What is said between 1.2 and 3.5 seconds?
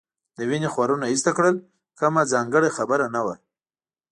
کړل، کومه ځانګړې خبره نه وه.